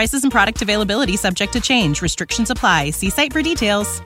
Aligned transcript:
Prices 0.00 0.22
and 0.26 0.32
product 0.38 0.60
availability 0.66 1.16
subject 1.26 1.52
to 1.56 1.60
change. 1.70 1.94
Restrictions 2.08 2.48
apply. 2.54 2.80
See 3.00 3.10
site 3.10 3.32
for 3.34 3.42
details. 3.42 4.02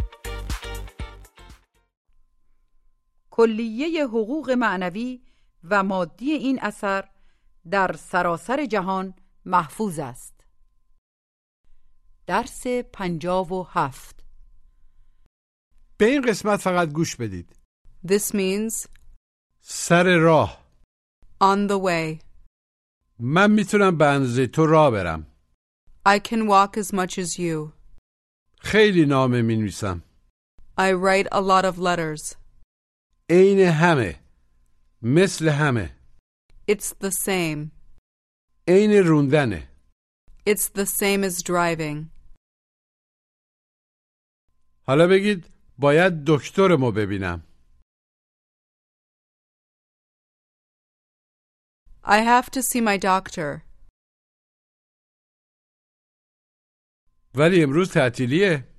کلیه 3.31 4.07
حقوق 4.07 4.51
معنوی 4.51 5.21
و 5.65 5.83
مادی 5.83 6.31
این 6.33 6.59
اثر 6.63 7.05
در 7.71 7.93
سراسر 7.99 8.67
جهان 8.67 9.15
محفوظ 9.45 9.99
است 9.99 10.35
درس 12.27 12.67
پنجاب 12.67 13.53
و 13.53 13.67
هفت 13.71 14.25
به 15.99 16.07
این 16.07 16.23
قسمت 16.23 16.61
فقط 16.61 16.89
گوش 16.89 17.17
بدید 17.17 17.57
This 18.07 18.33
means 18.33 18.87
سر 19.61 20.17
راه 20.17 20.65
on 21.43 21.69
the 21.71 21.79
way. 21.79 22.23
من 23.19 23.51
می‌تونم 23.51 23.99
به 23.99 24.07
اندازه 24.07 24.47
تو 24.47 24.67
راه 24.67 24.91
برم 24.91 25.27
I 26.06 26.20
can 26.20 26.48
walk 26.48 26.78
as 26.78 26.92
much 26.94 27.18
as 27.18 27.38
you. 27.40 27.74
خیلی 28.62 29.06
نامه 29.06 29.42
می 29.42 29.56
نویسم 29.56 30.02
I 30.78 30.94
write 30.94 31.28
a 31.32 31.42
lot 31.42 31.66
of 31.66 31.78
letters. 31.78 32.36
عین 33.30 33.60
همه 33.60 34.20
مثل 35.02 35.48
همه 35.50 35.96
It's 36.72 36.94
the 36.94 37.12
same. 37.12 37.72
عین 38.68 38.92
روندنه 38.92 39.70
It's 40.50 40.70
the 40.70 40.86
same 40.86 41.24
as 41.24 41.44
driving. 41.44 42.10
حالا 44.88 45.08
بگید 45.08 45.46
باید 45.78 46.14
دکترمو 46.28 46.92
ببینم 46.92 47.44
I 52.04 52.20
have 52.22 52.50
to 52.52 52.62
see 52.64 52.82
my 52.82 52.98
doctor. 52.98 53.64
ولی 57.37 57.63
امروز 57.63 57.93
تعطیلیه 57.95 58.75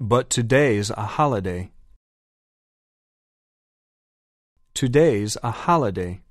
But 0.00 0.28
today's 0.30 0.90
a 0.90 1.06
holiday. 1.16 1.72
Today's 4.74 5.32
a 5.42 5.50
holiday. 5.50 6.22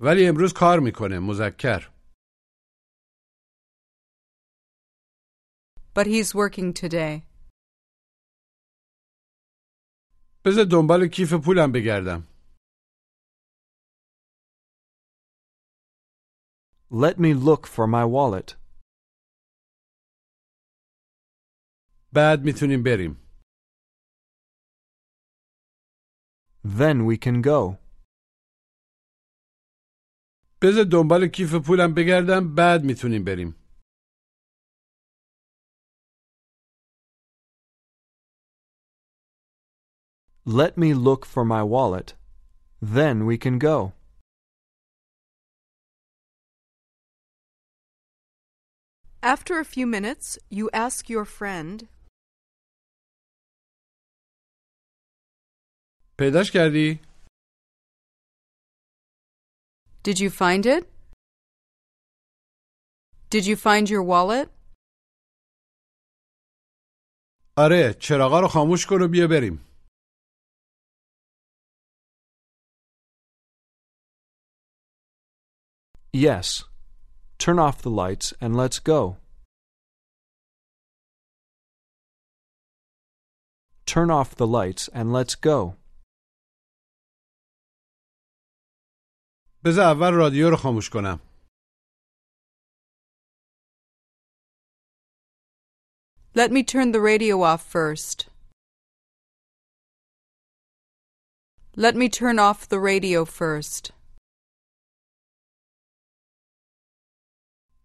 ولی 0.00 0.28
امروز 0.28 0.52
کار 0.56 0.78
می‌کنه 0.84 1.18
مذکر 1.18 1.90
But 5.94 6.06
he's 6.06 6.34
working 6.34 6.72
today. 6.74 7.22
بذار 10.44 10.64
دنبال 10.70 11.08
کیف 11.08 11.32
پولم 11.44 11.72
بگردم 11.72 12.29
Let 16.89 17.19
me 17.19 17.33
look 17.33 17.67
for 17.67 17.87
my 17.87 18.05
wallet. 18.05 18.55
بعد 22.13 22.39
میتونیم 22.45 22.83
بریم 22.83 23.17
Then 26.63 27.05
we 27.05 27.17
can 27.17 27.41
go. 27.41 27.77
بذار 30.61 30.83
دنبال 30.91 31.27
کیف 31.27 31.55
پولم 31.67 31.93
بگردم 31.93 32.55
بعد 32.55 32.83
میتونیم 32.83 33.23
بریم 33.23 33.55
Let 40.45 40.77
me 40.77 40.93
look 40.93 41.25
for 41.25 41.43
my 41.43 41.63
wallet. 41.63 42.13
Then 42.79 43.25
we 43.25 43.35
can 43.37 43.57
go. 43.57 43.93
After 49.23 49.59
a 49.59 49.65
few 49.65 49.87
minutes, 49.87 50.37
you 50.49 50.69
ask 50.73 51.09
your 51.09 51.25
friend, 51.25 51.87
پیداش 56.19 56.51
کردی؟ 56.51 56.99
Did 60.03 60.19
you 60.19 60.29
find 60.29 60.65
it? 60.65 60.83
Did 63.29 63.45
you 63.45 63.55
find 63.55 63.89
your 63.89 64.03
wallet? 64.03 64.49
آره 67.57 67.93
چراغا 67.99 68.39
رو 68.39 68.47
خاموش 68.47 68.85
کن 68.85 69.01
و 69.01 69.07
بیا 69.07 69.27
بریم 69.27 69.65
Yes. 76.13 76.68
Turn 77.39 77.59
off 77.59 77.81
the 77.81 77.89
lights 77.89 78.33
and 78.41 78.55
let's 78.55 78.79
go. 78.79 79.17
Turn 83.85 84.09
off 84.09 84.35
the 84.35 84.47
lights 84.47 84.89
and 84.93 85.13
let's 85.13 85.35
go. 85.35 85.75
بذار 89.63 89.85
اول 89.85 90.13
رادیو 90.13 90.49
رو 90.49 90.57
خاموش 90.57 90.89
کنم 90.89 91.19
Let 96.35 96.51
me 96.51 96.63
turn 96.63 96.91
the 96.91 96.99
radio 96.99 97.43
off 97.43 97.63
first. 97.63 98.27
Let 101.77 101.95
me 101.95 102.09
turn 102.09 102.39
off 102.39 102.67
the 102.67 102.79
radio 102.79 103.23
first. 103.23 103.91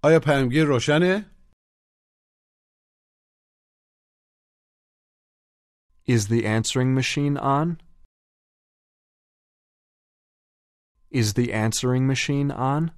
آیا 0.04 0.20
پیامگیر 0.25 0.64
روشنه؟ 0.64 1.31
Is 6.06 6.28
the 6.28 6.44
answering 6.47 6.94
machine 6.94 7.36
on? 7.36 7.69
Is 11.10 11.34
the 11.34 11.53
answering 11.53 12.06
machine 12.06 12.50
on? 12.50 12.91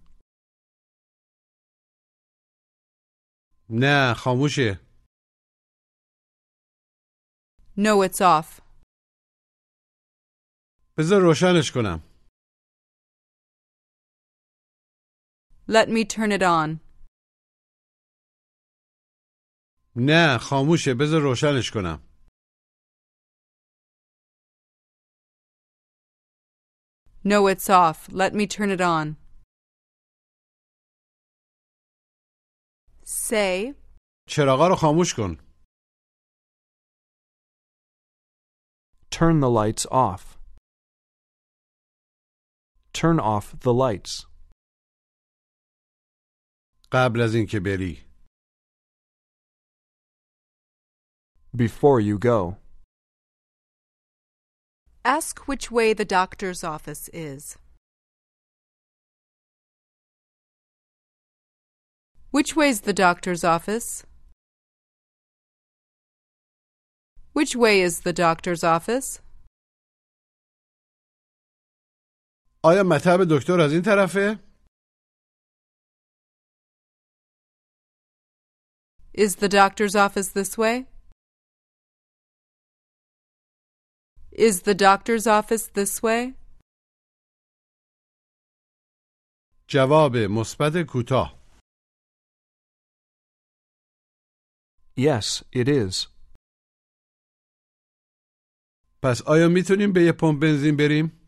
نه 3.71 4.15
خاموشه 4.17 4.81
No, 7.77 8.03
it's 8.03 8.21
off. 8.21 8.61
بذار 10.99 11.21
روشنش 11.23 11.73
کنم 11.75 12.01
Let 15.69 15.89
me 15.89 16.05
turn 16.05 16.33
it 16.33 16.43
on. 16.43 16.81
نه 20.00 20.38
خاموشه 20.38 20.94
بذار 21.00 21.22
روشنش 21.22 21.72
کنم 21.72 22.04
No, 27.24 27.48
it's 27.48 27.70
off. 27.70 28.08
Let 28.12 28.34
me 28.34 28.48
turn 28.48 28.70
it 28.70 28.82
on. 28.82 29.18
Say, 33.04 33.76
چراغا 34.30 34.68
رو 34.68 34.76
خاموش 34.76 35.14
کن 35.14 35.38
Turn 39.12 39.40
the 39.40 39.50
lights 39.50 39.86
off. 39.92 40.38
Turn 42.94 43.20
off 43.20 43.60
the 43.60 43.74
lights. 43.74 44.28
قبل 46.92 47.22
از 47.22 47.36
اینکه 47.36 47.60
بری 47.60 48.07
Before 51.57 52.01
you 52.01 52.19
go. 52.19 52.57
ask 55.05 55.49
which 55.49 55.71
way 55.71 55.93
the 55.93 56.05
doctor's 56.05 56.63
office 56.65 57.11
is. 57.13 57.57
Which 62.31 62.57
way's 62.57 62.81
the 62.83 62.93
doctor's 62.93 63.45
office? 63.45 64.05
Which 67.33 67.57
way 67.57 67.81
is 67.81 68.01
the 68.01 68.13
doctor's 68.13 68.63
office? 68.65 69.21
آیا 72.65 72.83
مطب 72.83 73.19
دکتر 73.31 73.61
از 73.61 73.73
این 73.73 73.83
طرفه؟ 73.83 74.39
Is 79.15 79.37
the 79.37 79.49
doctor's 79.49 79.95
office 79.97 80.29
this 80.29 80.57
way? 80.57 80.87
Is 84.37 84.63
the 84.63 84.75
doctor's 84.75 85.27
office 85.27 85.67
this 85.69 86.03
way? 86.03 86.35
جواب 89.69 90.17
مثبت 90.17 90.73
کوتاه 90.89 91.43
Yes, 94.97 95.43
it 95.53 95.69
is. 95.69 96.07
پس 99.03 99.23
آیا 99.27 99.49
میتونیم 99.49 99.93
به 99.93 100.03
یه 100.03 100.13
پمپ 100.13 100.41
بنزین 100.43 100.77
بریم؟ 100.77 101.19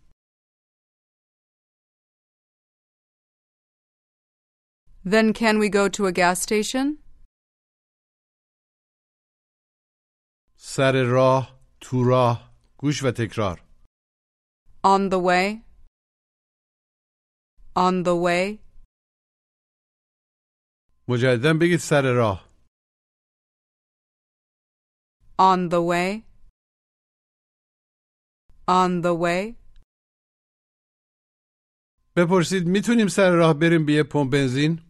Then 5.05 5.33
can 5.35 5.59
we 5.59 5.69
go 5.69 5.89
to 5.89 6.07
a 6.07 6.13
gas 6.13 6.41
station? 6.41 6.99
سر 10.57 11.03
راه، 11.03 11.61
تو 11.81 12.05
راه، 12.05 12.48
گوش 12.82 13.04
و 13.04 13.12
تکرار 13.12 13.64
On 14.86 15.10
the 15.10 15.20
way? 15.20 15.64
On 17.76 18.04
the 18.04 18.16
way? 18.26 18.60
مجددا 21.08 21.54
بگید 21.62 21.80
سر 21.80 22.14
راه 22.14 22.50
On 25.40 25.70
the 25.70 25.82
way? 25.92 26.24
On 28.68 29.02
the 29.02 29.14
way? 29.24 29.56
بپرسید 32.16 32.68
می‌تونیم 32.68 33.08
سر 33.08 33.32
راه 33.32 33.54
بریم 33.54 33.86
به 33.86 33.94
یه 33.94 34.04
پمپ 34.04 34.32
بنزین؟ 34.32 34.90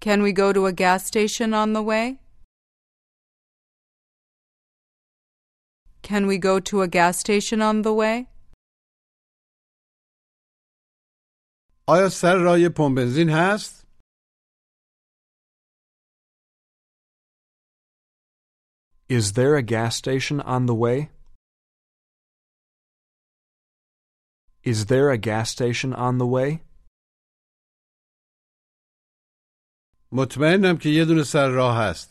Can 0.00 0.22
we 0.22 0.32
go 0.32 0.52
to 0.52 0.66
a 0.66 0.72
gas 0.72 1.06
station 1.06 1.54
on 1.54 1.72
the 1.72 1.82
way? 1.82 2.21
Can 6.11 6.27
we 6.27 6.37
go 6.37 6.59
to 6.59 6.81
a 6.81 6.87
gas 6.87 7.19
station 7.19 7.61
on 7.61 7.81
the 7.81 7.93
way? 7.93 8.27
آیا 11.89 12.09
سر 12.09 12.35
راه 12.35 12.59
یه 12.59 12.69
پمپ 12.69 12.95
بنزین 12.95 13.29
هست؟ 13.29 13.87
Is 19.09 19.33
there 19.33 19.55
a 19.55 19.63
gas 19.63 19.95
station 19.95 20.41
on 20.41 20.65
the 20.65 20.75
way? 20.75 21.09
Is 24.63 24.87
there 24.87 25.11
a 25.11 25.17
gas 25.17 25.49
station 25.51 25.93
on 25.93 26.17
the 26.17 26.27
way? 26.27 26.59
مطمئنم 30.11 30.77
که 30.77 30.89
یه 30.89 31.05
دونه 31.05 31.23
سر 31.23 31.49
راه 31.49 31.77
هست 31.77 32.10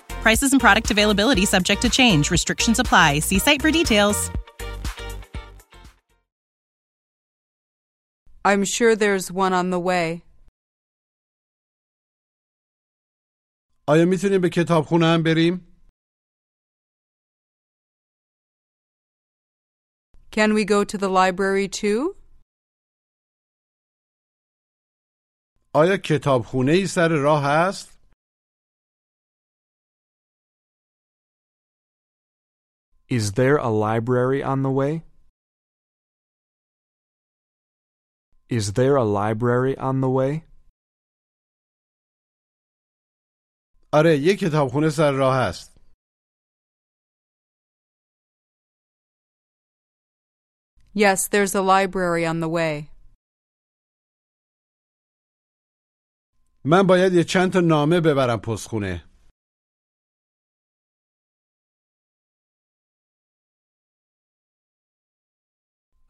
Prices 0.22 0.52
and 0.52 0.60
product 0.60 0.90
availability 0.90 1.44
subject 1.46 1.82
to 1.82 1.88
change. 1.88 2.30
Restrictions 2.30 2.78
apply. 2.78 3.20
See 3.20 3.38
site 3.38 3.62
for 3.62 3.70
details. 3.70 4.30
I'm 8.44 8.64
sure 8.64 8.94
there's 8.94 9.32
one 9.32 9.52
on 9.52 9.70
the 9.70 9.80
way. 9.80 10.22
آیا 13.88 14.04
میتونیم 14.04 14.40
به 14.40 14.48
کتابخونه 14.48 15.06
هم 15.06 15.22
بریم؟ 15.22 15.66
Can 20.30 20.54
we 20.54 20.64
go 20.64 20.84
to 20.84 20.98
the 20.98 21.08
library 21.08 21.68
too? 21.68 22.16
آیا 25.74 25.96
کتابخونه 25.96 26.72
ای 26.72 26.86
سر 26.86 27.08
راه 27.08 27.44
هست؟ 27.44 27.89
Is 33.17 33.33
there 33.33 33.57
a 33.57 33.67
library 33.67 34.41
on 34.41 34.63
the 34.63 34.71
way? 34.71 35.03
Is 38.47 38.71
there 38.79 38.95
a 38.95 39.03
library 39.03 39.77
on 39.77 39.99
the 39.99 40.09
way? 40.09 40.43
آره 43.93 44.17
یه 44.17 44.35
کتابخونه 44.35 44.89
سر 44.89 45.11
راه 45.11 45.35
هست 45.47 45.71
Yes, 50.93 51.27
there's 51.27 51.55
a 51.55 51.61
library 51.61 52.25
on 52.25 52.39
the 52.39 52.49
way. 52.49 52.87
من 56.65 56.87
باید 56.87 57.13
یه 57.13 57.23
چند 57.23 57.53
تا 57.53 57.59
نامه 57.59 58.01
ببرم 58.01 58.39
پستخونه 58.39 59.10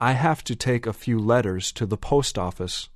I 0.00 0.12
have 0.12 0.44
to 0.44 0.54
take 0.54 0.86
a 0.86 0.92
few 0.92 1.18
letters 1.18 1.72
to 1.72 1.86
the 1.86 1.96
post 1.96 2.38
office. 2.38 2.88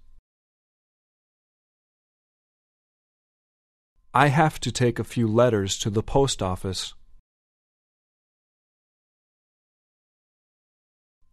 I 4.13 4.27
have 4.29 4.59
to 4.61 4.71
take 4.73 4.99
a 4.99 5.05
few 5.05 5.27
letters 5.29 5.79
to 5.79 5.91
the 5.91 6.03
post 6.03 6.43
office. 6.43 6.95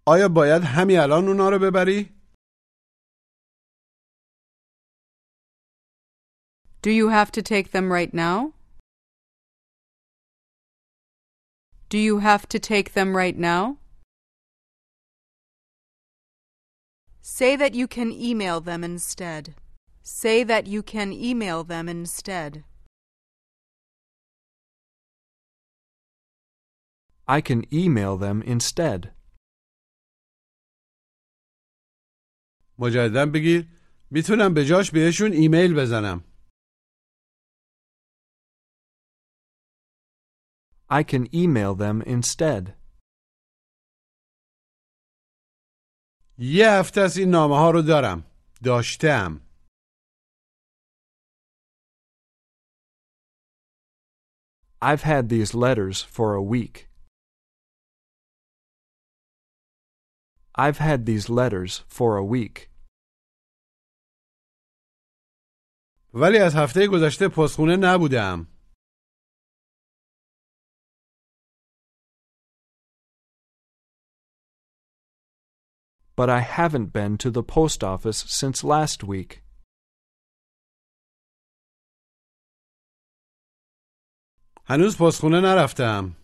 آیا 0.08 0.29
باید 0.29 0.62
همین 0.63 1.00
الان 1.00 1.27
اونا 1.27 1.50
رو 1.50 1.60
ببری؟ 1.60 2.17
Do 6.82 6.91
you 6.91 7.10
have 7.10 7.32
to 7.32 7.41
take 7.41 7.72
them 7.72 7.91
right 7.91 8.13
now? 8.13 8.53
Do 11.89 11.98
you 11.98 12.20
have 12.20 12.48
to 12.50 12.60
take 12.60 12.94
them 12.94 13.17
right 13.17 13.38
now? 13.38 13.77
Say 17.22 17.56
that 17.58 17.74
you 17.74 17.88
can 17.88 18.12
email 18.12 18.62
them 18.62 18.84
instead. 18.84 19.56
Say 20.01 20.44
that 20.44 20.65
you 20.67 20.82
can 20.82 21.12
email 21.12 21.63
them 21.63 21.89
instead. 21.89 22.63
I 27.27 27.41
can 27.41 27.62
email 27.74 28.17
them 28.17 28.41
instead. 28.41 29.12
مجددا 32.79 33.25
بگیر 33.25 33.67
میتونم 34.12 34.53
به 34.53 34.65
جاش 34.65 34.91
بهشون 34.91 35.32
ایمیل 35.32 35.74
بزنم 35.74 36.24
I 40.89 41.03
can 41.03 41.27
email 41.34 41.75
them 41.75 42.01
instead. 42.01 42.74
یه 46.39 46.71
هفته 46.71 47.01
از 47.01 47.17
این 47.17 47.31
نامه 47.31 47.57
ها 47.57 47.71
رو 47.71 47.83
دارم 47.83 48.25
داشتم 48.65 49.41
I've 54.83 55.03
had 55.03 55.29
these 55.29 55.55
letters 55.55 56.03
for 56.03 56.35
a 56.35 56.43
week. 56.43 56.89
I've 60.57 60.79
had 60.79 61.07
these 61.07 61.31
letters 61.31 61.85
for 61.89 62.17
a 62.17 62.25
week. 62.25 62.69
ولی 66.15 66.39
از 66.39 66.55
هفته 66.55 66.87
گذشته 66.87 67.29
پستخونه 67.29 67.77
نبودم 67.77 68.47
but 76.14 76.28
I 76.28 76.40
haven't 76.40 76.92
been 76.92 77.16
to 77.19 77.31
the 77.31 77.42
post 77.42 77.83
office 77.83 78.25
since 78.28 78.62
last 78.62 79.02
week. 79.04 79.42
هنوز 84.69 84.97
پستخونه 84.97 85.40
نرفتم. 85.40 86.14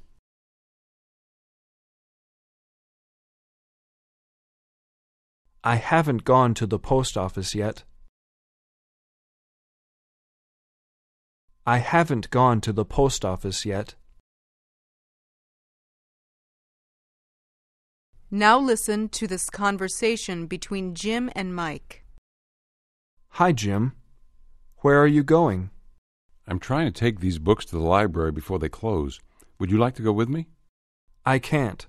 I 5.64 5.76
haven't 5.76 6.24
gone 6.24 6.54
to 6.54 6.66
the 6.66 6.78
post 6.78 7.16
office 7.16 7.54
yet. 7.54 7.84
I 11.66 11.78
haven't 11.78 12.30
gone 12.30 12.60
to 12.62 12.72
the 12.72 12.84
post 12.84 13.24
office 13.24 13.66
yet. 13.66 13.94
Now 18.30 18.58
listen 18.58 19.08
to 19.10 19.26
this 19.26 19.48
conversation 19.48 20.46
between 20.46 20.94
Jim 20.94 21.30
and 21.34 21.54
Mike. 21.56 22.04
Hi, 23.30 23.52
Jim. 23.52 23.94
Where 24.80 25.00
are 25.00 25.06
you 25.06 25.22
going? 25.22 25.70
I'm 26.46 26.58
trying 26.58 26.92
to 26.92 27.00
take 27.00 27.20
these 27.20 27.38
books 27.38 27.64
to 27.66 27.76
the 27.76 27.82
library 27.82 28.32
before 28.32 28.58
they 28.58 28.68
close. 28.68 29.18
Would 29.58 29.70
you 29.70 29.78
like 29.78 29.94
to 29.94 30.02
go 30.02 30.12
with 30.12 30.28
me? 30.28 30.48
I 31.24 31.38
can't. 31.38 31.86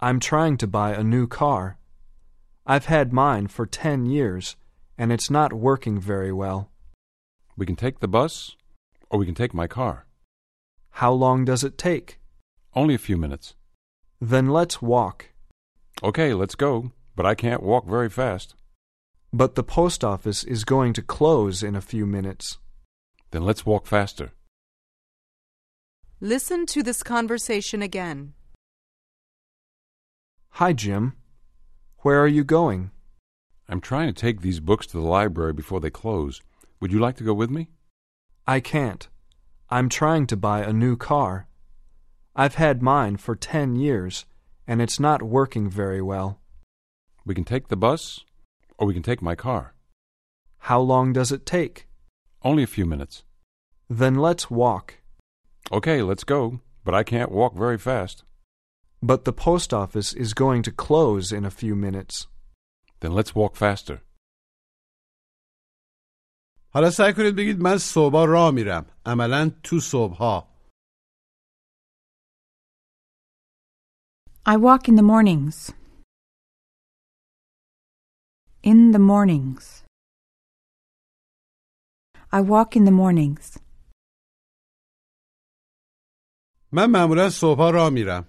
I'm 0.00 0.20
trying 0.20 0.58
to 0.58 0.66
buy 0.66 0.92
a 0.92 1.02
new 1.02 1.26
car. 1.26 1.78
I've 2.66 2.84
had 2.84 3.14
mine 3.14 3.46
for 3.46 3.64
ten 3.64 4.04
years, 4.04 4.56
and 4.98 5.10
it's 5.10 5.30
not 5.30 5.54
working 5.54 5.98
very 5.98 6.30
well. 6.30 6.70
We 7.56 7.64
can 7.64 7.76
take 7.76 8.00
the 8.00 8.08
bus, 8.08 8.54
or 9.08 9.18
we 9.18 9.24
can 9.24 9.34
take 9.34 9.54
my 9.54 9.66
car. 9.66 10.04
How 10.90 11.10
long 11.10 11.46
does 11.46 11.64
it 11.64 11.78
take? 11.78 12.18
Only 12.74 12.94
a 12.94 12.98
few 12.98 13.16
minutes. 13.16 13.54
Then 14.20 14.50
let's 14.50 14.82
walk. 14.82 15.30
Okay, 16.02 16.32
let's 16.34 16.54
go, 16.54 16.92
but 17.14 17.26
I 17.26 17.34
can't 17.34 17.62
walk 17.62 17.86
very 17.86 18.08
fast. 18.08 18.54
But 19.32 19.54
the 19.54 19.62
post 19.62 20.02
office 20.02 20.42
is 20.44 20.64
going 20.64 20.92
to 20.94 21.02
close 21.02 21.62
in 21.62 21.76
a 21.76 21.80
few 21.80 22.06
minutes. 22.06 22.58
Then 23.30 23.44
let's 23.44 23.66
walk 23.66 23.86
faster. 23.86 24.32
Listen 26.20 26.66
to 26.66 26.82
this 26.82 27.02
conversation 27.02 27.80
again. 27.82 28.34
Hi, 30.54 30.72
Jim. 30.72 31.14
Where 31.98 32.20
are 32.20 32.26
you 32.26 32.44
going? 32.44 32.90
I'm 33.68 33.80
trying 33.80 34.08
to 34.08 34.20
take 34.20 34.40
these 34.40 34.58
books 34.58 34.86
to 34.88 34.96
the 34.96 35.02
library 35.02 35.52
before 35.52 35.80
they 35.80 35.90
close. 35.90 36.40
Would 36.80 36.92
you 36.92 36.98
like 36.98 37.16
to 37.16 37.24
go 37.24 37.34
with 37.34 37.50
me? 37.50 37.68
I 38.46 38.60
can't. 38.60 39.06
I'm 39.68 39.88
trying 39.88 40.26
to 40.26 40.36
buy 40.36 40.62
a 40.62 40.72
new 40.72 40.96
car. 40.96 41.46
I've 42.34 42.56
had 42.56 42.82
mine 42.82 43.16
for 43.16 43.36
ten 43.36 43.76
years, 43.76 44.26
and 44.69 44.81
it's 44.81 44.99
not 44.99 45.21
working 45.21 45.69
very 45.69 46.01
well. 46.01 46.39
We 47.25 47.35
can 47.35 47.43
take 47.43 47.67
the 47.67 47.77
bus, 47.77 48.23
or 48.77 48.87
we 48.87 48.93
can 48.93 49.03
take 49.03 49.21
my 49.21 49.35
car. 49.35 49.73
How 50.69 50.79
long 50.79 51.13
does 51.13 51.31
it 51.31 51.45
take? 51.45 51.87
Only 52.43 52.63
a 52.63 52.73
few 52.75 52.85
minutes. 52.85 53.23
Then 53.89 54.15
let's 54.15 54.49
walk. 54.49 54.95
Okay, 55.71 56.01
let's 56.01 56.23
go, 56.23 56.59
but 56.83 56.93
I 56.93 57.03
can't 57.03 57.31
walk 57.31 57.55
very 57.55 57.77
fast. 57.77 58.23
But 59.01 59.25
the 59.25 59.33
post 59.33 59.73
office 59.73 60.13
is 60.13 60.33
going 60.33 60.61
to 60.63 60.71
close 60.71 61.31
in 61.31 61.45
a 61.45 61.51
few 61.51 61.75
minutes. 61.75 62.27
Then 62.99 63.13
let's 63.13 63.35
walk 63.35 63.55
faster. 63.55 64.01
حالا 66.73 66.89
سعی 66.89 67.13
کنید 67.13 67.35
بگید 67.35 67.61
من 67.61 67.77
صبح 67.77 68.25
راه 68.27 68.51
میرم 68.51 68.85
عملا 69.05 69.51
تو 69.63 69.79
صبح 69.79 70.17
I 74.45 74.57
walk 74.57 74.87
in 74.89 74.95
the 74.95 75.01
mornings. 75.13 75.73
In 78.61 78.91
the 78.91 78.99
mornings. 78.99 79.83
I 82.31 82.41
walk 82.41 82.75
in 82.75 82.85
the 82.85 82.91
mornings. 82.91 83.57
من 86.71 86.85
معمولا 86.91 87.29
صبح 87.29 87.71
راه 87.73 87.89
میرم 87.89 88.25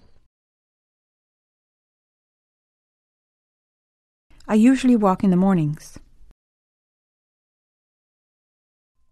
I 4.49 4.55
usually 4.55 4.95
walk 4.95 5.23
in 5.23 5.29
the 5.29 5.37
mornings. 5.37 5.99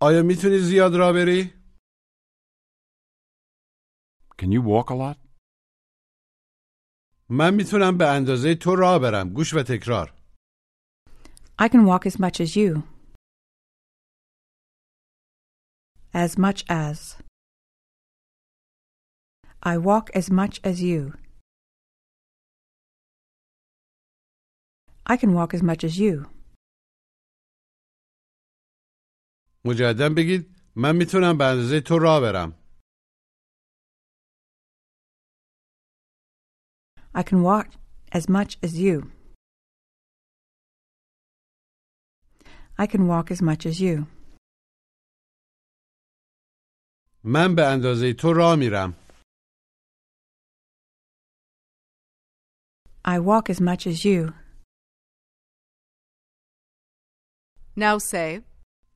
آیا 0.02 0.24
میتونی 0.24 0.60
زیاد 0.60 0.96
راه 0.96 1.14
بری؟ 1.14 1.54
Can 4.38 4.52
you 4.52 4.62
walk 4.62 4.90
a 4.90 4.96
lot? 4.96 5.18
من 7.33 7.55
می‌تونم 7.55 7.99
به 7.99 8.09
اندازه 8.09 8.55
تو 8.55 8.77
راه 8.77 8.99
برم 8.99 9.29
گوش 9.29 9.55
و 9.55 9.63
تکرار 9.63 10.15
I 11.61 11.69
can 11.69 11.85
walk 11.87 12.07
as 12.07 12.17
much 12.19 12.41
as 12.41 12.57
you. 12.57 12.83
As 16.25 16.39
much 16.45 16.61
as. 16.69 16.99
I 19.63 19.75
walk 19.89 20.07
as 20.21 20.27
much 20.41 20.55
as 20.71 20.77
you. 20.89 21.01
I 25.13 25.17
can 25.17 25.33
walk 25.39 25.55
as 25.55 25.63
much 25.63 25.85
as 25.85 25.99
you. 25.99 26.27
مجددا 29.65 30.09
بگید 30.09 30.57
من 30.77 30.97
می‌تونم 30.97 31.39
به 31.39 31.45
اندازه 31.45 31.81
تو 31.81 31.99
راه 31.99 32.21
برم 32.21 32.60
I 37.14 37.24
can 37.24 37.42
walk 37.42 37.68
as 38.12 38.28
much 38.30 38.58
as 38.62 38.74
you. 38.80 39.12
I 42.78 42.86
can 42.88 43.08
walk 43.08 43.32
as 43.32 43.42
much 43.42 43.66
as 43.66 43.80
you. 43.80 44.06
من 47.24 47.56
به 47.56 47.66
اندازه 47.66 48.14
تو 48.14 48.34
راه 48.34 48.56
میرم 48.56 48.94
I 53.08 53.20
walk 53.20 53.50
as 53.50 53.62
much 53.62 53.88
as 53.88 54.04
you. 54.06 54.34
Now 57.78 57.98
say, 57.98 58.42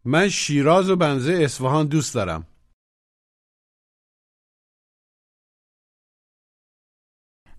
من 0.05 0.29
شیراز 0.29 0.89
و 0.89 0.95
بنزه 0.95 1.39
اصفهان 1.43 1.87
دوست 1.87 2.15
دارم 2.15 2.47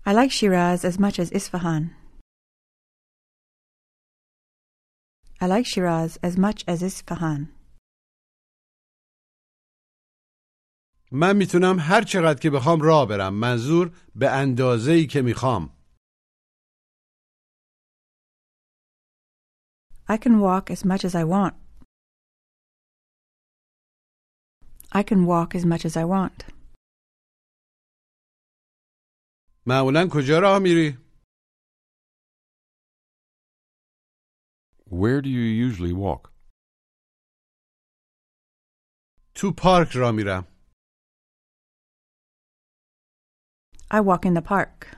I 0.05 0.13
like 0.13 0.31
Shiraz 0.31 0.83
as 0.83 0.97
much 0.99 1.19
as 1.19 1.31
Isfahan. 1.31 1.91
I 5.39 5.45
like 5.47 5.65
Shiraz 5.65 6.17
as 6.23 6.37
much 6.37 6.63
as 6.67 6.81
Isfahan. 6.81 7.47
من 11.11 11.37
میتونم 11.37 11.79
هر 11.79 12.01
چقدر 12.01 12.39
که 12.39 12.49
بخوام 12.49 12.81
راه 12.81 13.07
برم 13.07 13.33
منظور 13.33 13.91
به 14.15 14.29
اندازه 14.29 14.91
ای 14.91 15.07
که 15.07 15.21
میخوام 15.21 15.69
I 20.09 20.17
can 20.17 20.41
walk 20.41 20.71
as 20.71 20.83
much 20.85 21.05
as 21.05 21.15
I 21.15 21.23
want. 21.23 21.53
I 24.91 25.03
can 25.03 25.25
walk 25.25 25.55
as 25.55 25.65
much 25.65 25.85
as 25.85 25.95
I 25.95 26.03
want. 26.03 26.43
معمولا 29.68 30.08
کجا 30.12 30.38
راه 30.42 30.58
میری؟ 30.62 30.98
Where 34.86 35.20
do 35.20 35.28
you 35.28 35.46
usually 35.68 35.92
walk? 35.92 36.30
تو 39.34 39.52
پارک 39.58 39.88
راه 39.94 40.10
میرم 40.12 40.44
I 43.90 44.00
walk 44.00 44.24
in 44.26 44.34
the 44.34 44.42
park. 44.42 44.96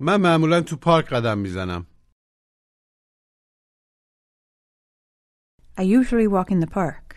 من 0.00 0.16
معمولا 0.20 0.60
تو 0.68 0.76
پارک 0.76 1.06
قدم 1.12 1.38
می‌زنم 1.38 1.86
I 5.78 5.82
usually 5.82 6.28
walk 6.28 6.50
in 6.50 6.60
the 6.60 6.70
park. 6.70 7.14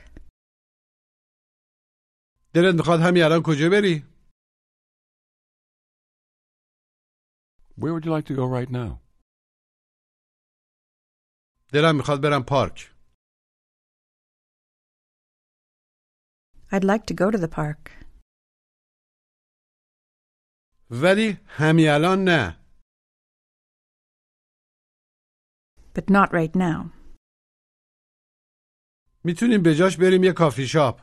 دلت 2.54 2.76
می‌خواد 2.76 3.00
همین 3.00 3.24
الان 3.24 3.42
کجا 3.46 3.70
بری؟ 3.70 4.13
Where 7.81 7.93
would 7.95 8.05
you 8.07 8.13
like 8.17 8.27
to 8.27 8.35
go 8.35 8.47
right 8.47 8.71
now? 8.71 9.01
دلم 11.73 11.97
میخواد 11.97 12.21
برم 12.23 12.43
پارک 12.49 12.95
I'd 16.71 16.85
like 16.85 17.07
to 17.07 17.15
go 17.15 17.31
to 17.31 17.39
the 17.39 17.49
park. 17.49 17.91
ولی 20.91 21.39
همین 21.47 21.89
الان 21.89 22.25
نه 22.29 22.65
But 25.95 26.11
not 26.11 26.29
right 26.33 26.55
now. 26.57 26.91
میتونیم 29.25 29.63
به 29.65 29.75
جاش 29.79 29.97
بریم 29.97 30.25
یه 30.25 30.33
کافی 30.37 30.67
شاپ 30.67 31.01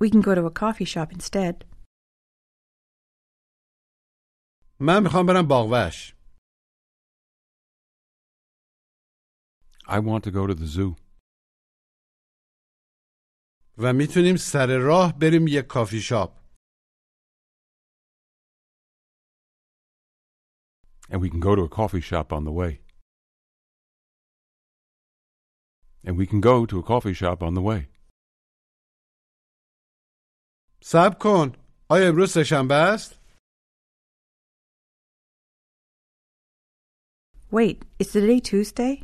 We 0.00 0.10
can 0.10 0.20
go 0.20 0.34
to 0.34 0.44
a 0.46 0.50
coffee 0.50 0.84
shop 0.94 1.12
instead. 1.12 1.64
من 4.79 5.03
می‌خوام 5.03 5.25
برم 5.25 5.47
باغوش 5.47 6.13
I 9.89 9.99
want 9.99 10.23
to 10.23 10.31
go 10.31 10.45
to 10.47 10.53
the 10.53 10.67
zoo. 10.75 10.95
و 13.77 13.93
می‌تونیم 13.93 14.35
سر 14.35 14.77
راه 14.77 15.19
بریم 15.19 15.47
یه 15.47 15.61
کافی 15.61 16.01
شاپ 16.01 16.47
And 21.09 21.21
we 21.21 21.29
can 21.29 21.39
go 21.39 21.55
to 21.55 21.63
a 21.63 21.69
coffee 21.69 22.01
shop 22.01 22.33
on 22.33 22.43
the 22.43 22.51
way. 22.51 22.81
And 26.05 26.17
we 26.17 26.27
can 26.27 26.41
go 26.41 26.65
to 26.65 26.79
a 26.79 26.83
coffee 26.83 27.13
shop 27.13 27.41
on 27.41 27.53
the 27.53 27.61
way. 27.61 27.87
صبر 30.81 31.17
کن 31.19 31.51
آیا 31.89 32.09
امروز 32.09 32.31
سهشنبه 32.33 32.75
است؟ 32.75 33.26
Wait, 37.50 37.84
is 37.98 38.10
today 38.12 38.40
Tuesday? 38.40 39.02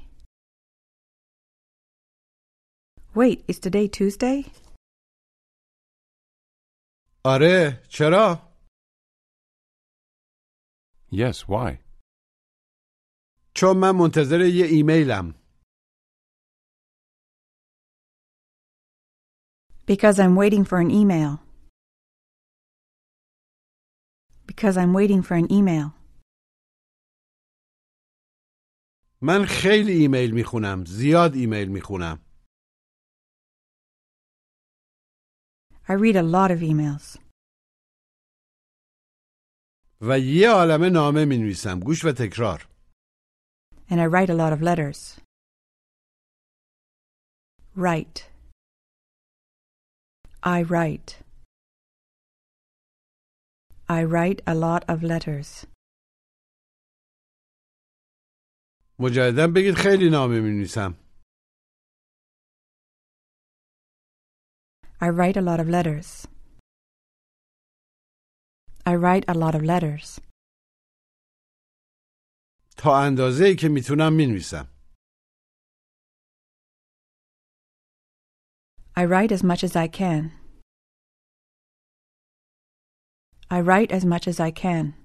Wait, 3.14 3.44
is 3.46 3.58
today 3.58 3.88
Tuesday? 3.88 4.44
آره 7.24 7.82
چرا؟ 7.88 8.54
Yes, 11.12 11.48
why? 11.48 11.78
چون 13.54 13.76
من 13.76 13.90
منتظر 13.90 14.40
یه 14.40 14.66
ایمیلم 14.66 15.34
Because 19.86 20.18
I'm 20.18 20.36
waiting 20.36 20.64
for 20.64 20.78
an 20.80 20.90
email. 20.90 21.40
Because 24.46 24.76
I'm 24.76 24.92
waiting 24.92 25.22
for 25.22 25.34
an 25.34 25.50
email. 25.52 25.94
من 29.23 29.45
خیلی 29.45 29.91
ایمیل 29.91 30.31
می‌خونم 30.31 30.85
زیاد 30.85 31.35
ایمیل 31.35 31.67
می‌خونم 31.67 32.19
I 35.87 35.95
read 35.95 36.15
a 36.15 36.23
lot 36.23 36.51
of 36.51 36.61
emails. 36.61 37.19
و 40.01 40.19
یه 40.19 40.49
عالمه 40.49 40.89
نامه 40.89 41.25
می‌نویسم 41.25 41.79
گوش 41.79 42.05
و 42.05 42.11
تکرار 42.11 42.67
And 43.89 43.99
I 43.99 44.07
write 44.07 44.29
a 44.29 44.33
lot 44.33 44.53
of 44.53 44.61
letters. 44.61 45.19
Write. 47.75 48.29
I 50.43 50.61
write. 50.63 51.09
I 53.89 54.03
write 54.03 54.41
a 54.47 54.55
lot 54.55 54.83
of 54.93 55.03
letters. 55.03 55.72
مجددا 59.03 59.47
بگید 59.47 59.75
خیلی 59.75 60.09
نامه 60.09 60.39
می‌نویسم 60.39 60.95
I 65.01 65.09
write 65.19 65.37
a 65.37 65.41
lot 65.41 65.59
of 65.59 65.67
letters. 65.67 66.09
I 68.91 68.93
write 68.95 69.25
a 69.27 69.33
lot 69.33 69.55
of 69.55 69.61
letters. 69.61 70.19
تا 72.77 72.97
اندازه 72.99 73.45
ای 73.45 73.55
که 73.55 73.69
می‌تونم 73.69 74.13
می‌نویسم 74.13 74.67
I 78.97 79.05
write 79.05 79.31
as 79.31 79.43
much 79.43 79.63
as 79.63 79.75
I 79.75 79.87
can. 79.87 80.31
I 83.49 83.59
write 83.69 83.91
as 83.91 84.05
much 84.05 84.27
as 84.27 84.39
I 84.39 84.51
can. 84.51 85.02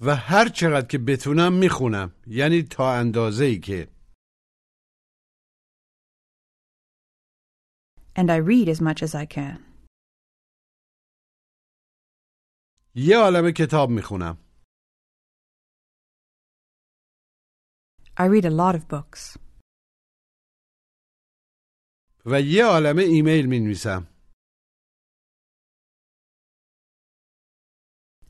و 0.00 0.16
هر 0.16 0.48
چقدر 0.48 0.86
که 0.86 0.98
بتونم 0.98 1.52
می‌خونم 1.52 2.14
یعنی 2.26 2.62
تا 2.62 2.92
اندازه 2.92 3.44
ای 3.44 3.60
که 3.60 3.94
And 8.16 8.30
I 8.30 8.38
read 8.38 8.68
as 8.68 8.80
much 8.80 9.02
as 9.02 9.14
I 9.14 9.26
can. 9.26 9.58
یه 12.94 13.16
عالمه 13.16 13.52
کتاب 13.52 13.90
می‌خونم 13.90 14.38
I 18.16 18.26
read 18.28 18.44
a 18.44 18.50
lot 18.50 18.74
of 18.78 18.88
books. 18.88 19.38
و 22.26 22.40
یه 22.40 22.64
عالمه 22.64 23.02
ایمیل 23.02 23.46
می‌نویسم 23.46 24.13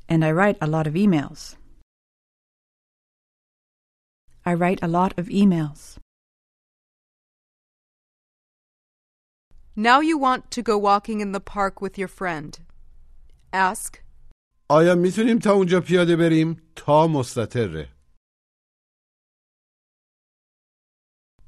And 0.07 0.23
I 0.25 0.31
write 0.31 0.57
a 0.62 0.67
lot 0.67 0.88
of 0.88 0.93
emails. 0.93 1.55
I 4.45 4.53
write 4.53 4.79
a 4.81 4.88
lot 4.88 5.12
of 5.19 5.27
emails. 5.27 5.97
Now 9.75 9.99
you 10.01 10.17
want 10.17 10.51
to 10.51 10.62
go 10.62 10.77
walking 10.77 11.21
in 11.21 11.31
the 11.31 11.39
park 11.39 11.81
with 11.81 11.97
your 11.97 12.07
friend. 12.07 12.59
Ask, 13.53 14.03
آیا 14.69 14.95
میتونیم 14.95 15.39
تا 15.39 15.51
اونجا 15.51 15.81
پیاده 15.81 16.15
بریم؟ 16.15 16.62
تا 16.75 17.07
مستطره 17.07 17.89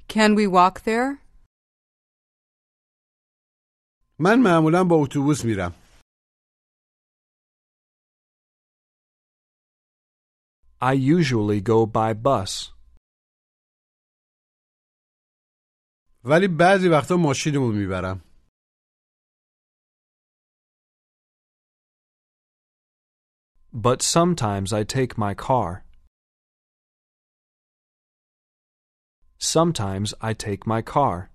Can 0.08 0.36
we 0.36 0.48
walk 0.48 0.82
there? 0.82 1.18
من 4.20 4.40
معمولا 4.40 4.84
با 4.84 4.96
اتوبوس 4.96 5.46
میرم 5.46 5.74
I 10.86 10.94
usually 10.94 11.62
go 11.62 11.86
by 11.86 12.14
bus. 12.14 12.72
ولی 16.24 16.48
بعضی 16.48 16.88
وقتا 16.88 17.16
ماشینمو 17.18 17.72
میبرم 17.72 18.22
But 23.74 24.02
sometimes 24.02 24.74
I 24.74 24.84
take 24.84 25.18
my 25.18 25.34
car. 25.34 25.86
Sometimes 29.38 30.14
I 30.22 30.34
take 30.34 30.68
my 30.68 30.82
car. 30.82 31.32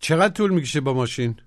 چقدر 0.00 0.34
طول 0.36 0.54
میکشه 0.54 0.80
با 0.80 0.92
ماشین؟ 0.94 1.45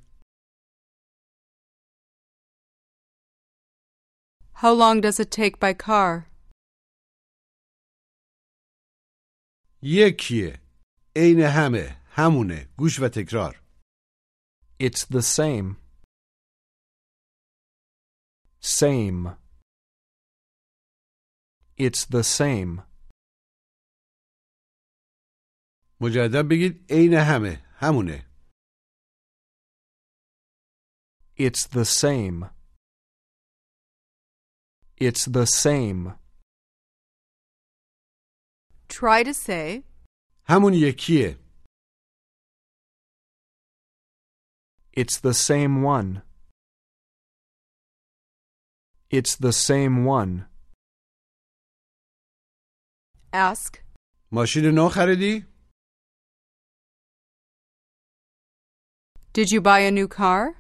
How 4.66 4.74
long 4.74 5.02
does 5.02 5.20
it 5.20 5.32
take 5.32 5.60
by 5.60 5.74
car? 5.74 6.28
یکیه 9.82 10.62
عین 11.16 11.40
همه 11.40 12.02
همونه 12.10 12.70
گوش 12.78 13.00
و 13.00 13.08
تکرار 13.08 13.62
It's 14.80 15.06
the 15.06 15.22
same. 15.22 15.76
Same. 18.62 19.38
It's 21.78 22.06
the 22.06 22.24
same. 22.24 22.84
مجدد 26.02 26.48
بگید 26.50 26.86
عین 26.92 27.14
همه 27.14 27.64
همونه 27.80 28.26
It's 31.38 31.68
the 31.68 31.86
same. 31.86 32.50
It's 35.00 35.26
the 35.26 35.46
same. 35.46 36.14
Try 38.90 39.24
to 39.24 39.34
say, 39.34 39.84
همون 40.48 40.74
یکیه 40.74 41.40
It's 44.98 45.20
the 45.20 45.34
same 45.34 45.82
one. 45.84 46.22
It's 49.10 49.36
the 49.36 49.52
same 49.54 50.06
one. 50.06 50.46
ask, 53.34 53.78
ماشین 54.32 54.66
نو 54.76 54.90
خریدی؟ 54.90 55.46
Did 59.34 59.52
you 59.52 59.62
buy 59.62 59.80
a 59.80 59.92
new 59.92 60.08
car? 60.08 60.59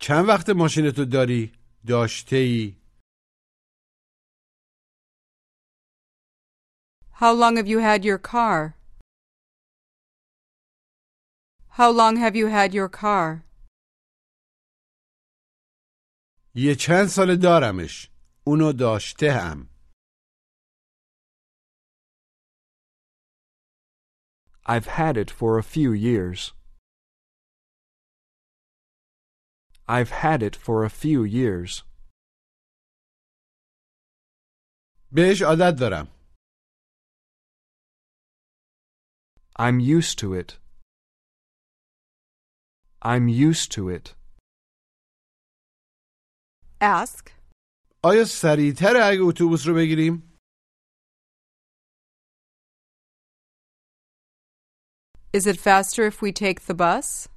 چند 0.00 0.28
وقت 0.28 0.50
ماشینتو 0.50 1.04
داری؟ 1.04 1.52
داشته 1.86 2.36
ای؟ 2.36 2.76
How 7.20 7.32
long 7.32 7.56
have 7.56 7.66
you 7.66 7.78
had 7.78 8.04
your 8.04 8.18
car? 8.18 8.76
How 11.78 11.90
long 11.90 12.16
have 12.16 12.36
you 12.36 12.46
had 12.46 12.74
your 12.74 12.88
car? 12.88 13.44
یه 16.54 16.74
چند 16.74 17.06
سال 17.06 17.36
دارمش 17.36 18.10
اونو 18.44 18.72
داشته 18.72 19.32
هم 19.32 19.68
I've 24.66 24.86
had 24.86 25.16
it 25.16 25.30
for 25.30 25.58
a 25.58 25.62
few 25.62 25.92
years. 25.92 26.57
I've 29.87 30.11
had 30.11 30.41
it 30.43 30.55
for 30.55 30.83
a 30.83 30.89
few 30.89 31.23
years. 31.23 31.83
بهش 35.11 35.41
عادت 35.41 35.79
دارم 35.79 36.07
I'm 39.59 39.79
used 39.79 40.17
to 40.19 40.33
it. 40.33 40.57
I'm 43.01 43.27
used 43.27 43.71
to 43.71 43.89
it. 43.89 44.15
Ask, 46.81 47.31
آیا 48.03 48.25
سریعتر 48.25 48.93
اگه 49.03 49.21
اتوبوس 49.21 49.67
رو 49.67 49.73
بگیریم؟ 49.75 50.37
Is 55.33 55.47
it 55.47 55.57
faster 55.59 56.03
if 56.11 56.21
we 56.21 56.31
take 56.31 56.61
the 56.67 56.73
bus? 56.73 57.27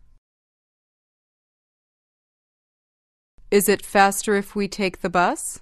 Is 3.50 3.68
it 3.68 3.82
faster 3.84 4.34
if 4.34 4.56
we 4.56 4.68
take 4.68 5.00
the 5.00 5.10
bus? 5.10 5.60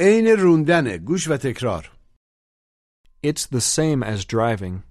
عین 0.00 0.26
روندنه 0.26 0.98
گوش 0.98 1.28
و 1.28 1.36
تکرار 1.36 1.96
It's 3.22 3.46
the 3.46 3.60
same 3.60 4.02
as 4.02 4.24
driving. 4.24 4.82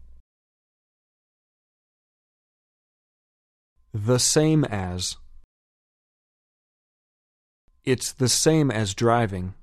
The 3.94 4.20
same 4.20 4.64
as. 4.66 5.18
It's 7.84 8.14
the 8.14 8.30
same 8.30 8.70
as 8.72 8.94
driving. 8.94 9.54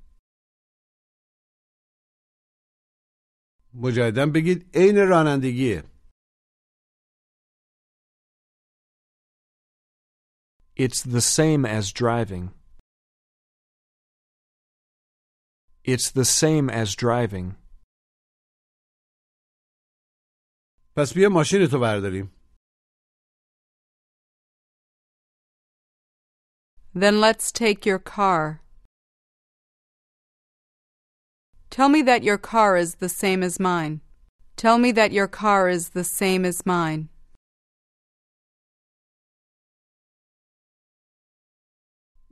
مجددا 3.74 4.26
بگید 4.34 4.70
عین 4.74 4.96
رانندگیه 5.08 5.84
It's 10.76 11.02
the 11.02 11.20
same 11.20 11.64
as 11.64 11.92
driving. 11.92 12.50
It's 15.84 16.10
the 16.10 16.24
same 16.24 16.68
as 16.68 16.94
driving. 16.94 17.56
پس 20.96 21.12
بیا 21.14 21.28
ماشین 21.28 21.66
تو 21.70 21.78
برداریم 21.78 22.32
Then 26.94 27.20
let's 27.20 27.52
take 27.52 27.84
your 27.84 27.98
car. 27.98 28.62
Tell 31.68 31.90
me 31.90 32.00
that 32.00 32.22
your 32.22 32.38
car 32.38 32.78
is 32.78 32.94
the 32.94 33.10
same 33.10 33.42
as 33.42 33.60
mine. 33.60 34.00
Tell 34.56 34.78
me 34.78 34.92
that 34.92 35.12
your 35.12 35.28
car 35.28 35.68
is 35.68 35.90
the 35.90 36.04
same 36.04 36.46
as 36.46 36.64
mine. 36.64 37.09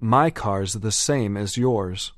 My 0.00 0.30
car's 0.30 0.74
the 0.74 0.92
same 0.92 1.37
as 1.37 1.57
yours. 1.57 2.12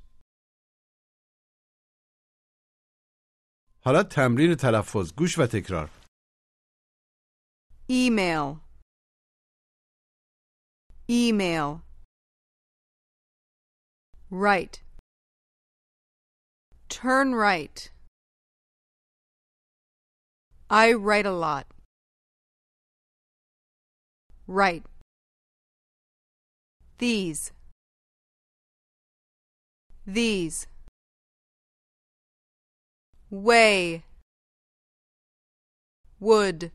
حالا 3.85 4.03
تمرین 4.03 4.55
تلفظ 4.55 5.13
گوش 5.15 5.39
و 5.39 5.47
تکرار 5.47 5.91
Email. 7.89 8.61
Email. 11.09 11.83
Right. 14.29 14.81
Turn 16.89 17.35
right. 17.35 17.91
I 20.69 20.93
write 20.95 21.27
a 21.27 21.33
lot. 21.33 21.67
Right. 24.49 24.85
These. 26.99 27.53
These. 30.06 30.68
Way. 33.30 34.04
Would. 36.20 36.72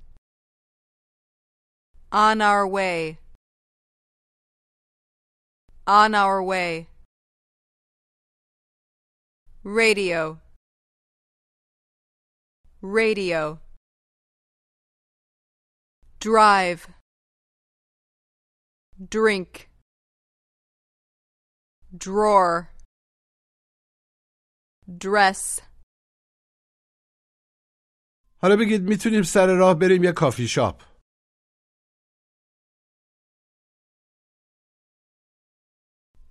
On 2.12 2.40
our 2.40 2.66
way. 2.66 3.18
On 5.86 6.14
our 6.14 6.42
way. 6.42 6.86
Radio. 9.64 10.38
Radio. 12.80 13.58
Drive. 16.20 16.88
Drink. 19.10 19.68
Drawer 21.96 22.70
Dress. 25.03 25.61
حالا 28.41 28.55
بگید 28.55 28.81
میتونیم 28.81 29.23
سر 29.23 29.47
راه 29.59 29.73
بریم 29.73 30.03
یه 30.03 30.11
کافی 30.11 30.47
شاپ 30.47 30.81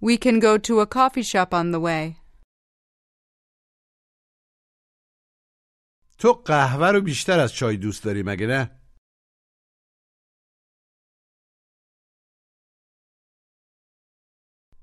We 0.02 0.16
can 0.16 0.40
go 0.40 0.56
to 0.56 0.80
a 0.80 0.86
coffee 0.86 1.22
shop 1.22 1.52
on 1.52 1.70
the 1.72 1.80
way. 1.80 2.16
تو 6.18 6.32
قهوه 6.32 6.90
رو 6.90 7.00
بیشتر 7.00 7.40
از 7.40 7.52
چای 7.52 7.76
دوست 7.76 8.04
داری 8.04 8.22
مگه 8.22 8.46
نه؟ 8.46 8.80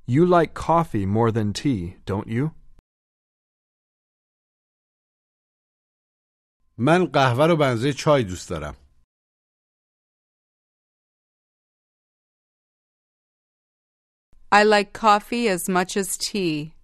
You 0.07 0.25
like 0.25 0.53
coffee 0.53 1.05
more 1.05 1.31
than 1.31 1.53
tea, 1.53 1.97
don't 2.05 2.27
you? 2.27 2.51
من 6.84 7.04
قهوه 7.06 7.46
رو 7.46 7.56
بنزه 7.56 7.92
چای 7.92 8.24
دوست 8.24 8.50
دارم 8.50 8.76
I 14.52 14.64
like 14.64 14.92
coffee 14.92 15.48
as 15.48 15.68
much 15.68 15.96
as 15.96 16.08
tea. 16.18 16.74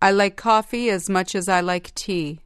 I 0.00 0.10
like 0.12 0.36
coffee 0.36 0.88
as 0.90 1.10
much 1.16 1.34
as 1.34 1.48
I 1.48 1.60
like 1.72 1.94
tea. 1.94 2.40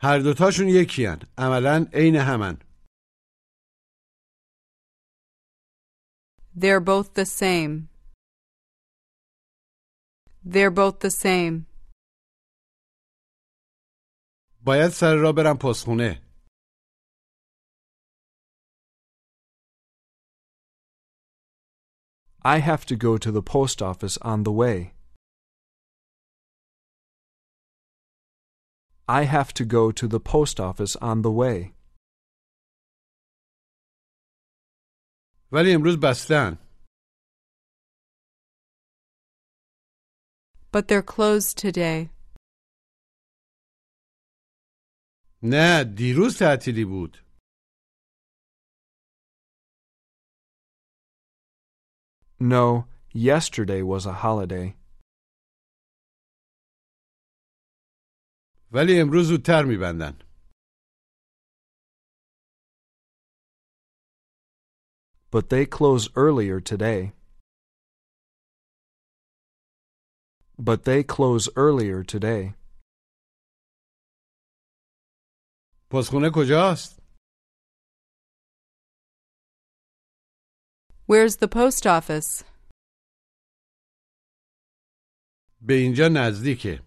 هر 0.00 0.18
دوتاشون 0.18 0.68
یکی 0.68 1.06
هن. 1.06 1.18
عملا 1.38 1.86
عین 1.94 2.16
همن 2.16 2.58
They're 6.56 6.80
both 6.80 7.14
the 7.14 7.26
same. 7.26 7.91
They're 10.43 10.71
both 10.71 10.99
the 10.99 11.11
same. 11.11 11.65
باید 14.65 14.91
سر 14.91 15.15
راه 15.15 15.33
برم 15.37 15.57
پستخونه 15.57 16.21
I 22.45 22.59
have 22.59 22.85
to 22.85 22.95
go 22.95 23.17
to 23.17 23.31
the 23.31 23.41
post 23.41 23.81
office 23.81 24.17
on 24.21 24.43
the 24.43 24.51
way. 24.51 24.93
I 29.09 29.23
have 29.23 29.53
to 29.53 29.65
go 29.65 29.91
to 29.91 30.07
the 30.07 30.19
post 30.19 30.59
office 30.59 30.95
on 30.97 31.21
the 31.21 31.31
way. 31.31 31.73
ولی 35.51 35.73
امروز 35.73 35.97
بستن 36.03 36.60
But 40.71 40.87
they're 40.87 41.01
closed 41.15 41.57
today. 41.57 42.09
نه 45.43 45.83
دیروز 45.97 46.37
تعطیلی 46.39 46.85
بود 46.85 47.17
No, 52.39 52.85
yesterday 53.13 53.81
was 53.81 54.05
a 54.05 54.13
holiday. 54.13 54.75
ولی 58.71 59.01
امروز 59.01 59.27
زودتر 59.27 59.63
میبندن 59.65 60.19
But 65.31 65.49
they 65.49 65.65
close 65.65 66.09
earlier 66.15 66.59
today. 66.61 67.13
But 70.59 70.83
they 70.83 71.03
close 71.03 71.49
earlier 71.55 72.03
today. 72.03 72.53
پستخونه 75.91 76.29
کجاست؟ 76.35 76.99
Where's 81.07 81.35
the 81.37 81.47
post 81.47 81.85
office? 81.85 82.43
به 85.61 85.73
اینجا 85.73 86.07
نزدیکه 86.13 86.83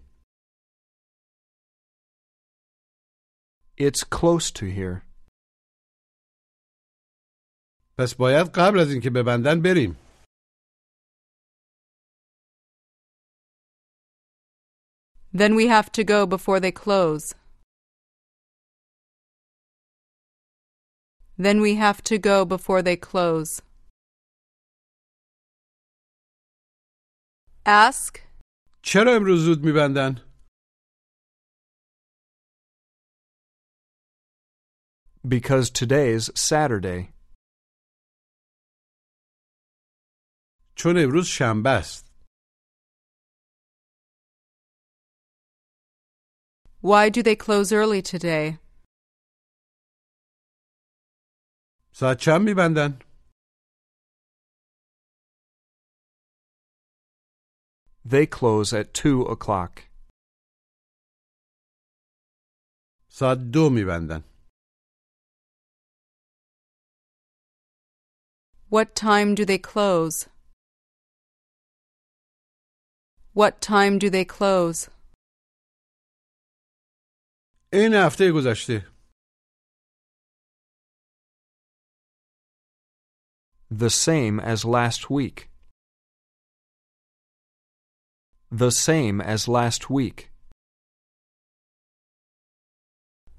It's 3.77 4.03
close 4.03 4.51
to 4.51 4.65
here. 4.65 5.01
پس 7.97 8.15
باید 8.15 8.47
قبل 8.55 8.79
از 8.79 8.91
اینکه 8.91 9.09
ببندن 9.09 9.61
بریم 9.61 9.97
Then 15.35 15.55
we 15.55 15.67
have 15.67 15.91
to 15.93 16.03
go 16.03 16.25
before 16.25 16.59
they 16.59 16.71
close. 16.71 17.33
Then 21.37 21.61
we 21.61 21.75
have 21.75 22.03
to 22.03 22.17
go 22.17 22.45
before 22.45 22.81
they 22.81 22.97
close. 22.97 23.61
Ask, 27.65 28.19
چرا 28.81 29.15
امروز 29.15 29.39
زود 29.45 29.63
میبندن؟ 29.65 30.31
Because 35.27 35.69
today's 35.69 36.29
Saturday. 36.35 37.13
چون 40.75 40.97
امروز 40.97 41.27
شنبه 41.27 41.69
است. 41.69 42.04
why 46.85 47.09
do 47.09 47.21
they 47.21 47.35
close 47.35 47.71
early 47.71 48.01
today? 48.01 48.57
ساعت 51.93 52.17
چند 52.17 52.41
میبندن؟ 52.41 52.99
They 58.03 58.25
close 58.25 58.73
at 58.73 58.93
two 58.93 59.21
o'clock. 59.21 59.83
ساعت 63.09 63.37
دو 63.53 63.69
میبندن. 63.69 64.23
What 68.69 68.95
time 68.95 69.35
do 69.35 69.45
they 69.45 69.59
close? 69.59 70.27
What 73.33 73.61
time 73.61 73.99
do 73.99 74.09
they 74.09 74.25
close? 74.25 74.89
این 77.75 77.93
هفته 77.93 78.31
گذشته. 78.31 78.91
The 83.71 83.89
same 83.89 84.39
as 84.39 84.65
last 84.65 85.09
week. 85.09 85.49
The 88.51 88.71
same 88.71 89.21
as 89.21 89.47
last 89.47 89.89
week. 89.89 90.29